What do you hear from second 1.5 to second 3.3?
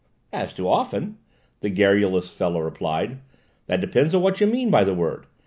the garrulous fellow replied,